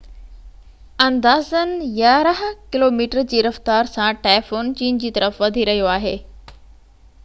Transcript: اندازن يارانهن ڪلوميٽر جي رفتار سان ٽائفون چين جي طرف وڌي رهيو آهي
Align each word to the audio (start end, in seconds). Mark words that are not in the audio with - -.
اندازن 1.07 1.73
يارانهن 1.97 2.57
ڪلوميٽر 2.77 3.23
جي 3.33 3.45
رفتار 3.49 3.93
سان 3.93 4.21
ٽائفون 4.27 4.73
چين 4.81 5.01
جي 5.05 5.15
طرف 5.19 5.41
وڌي 5.45 5.69
رهيو 5.71 5.93
آهي 5.99 6.17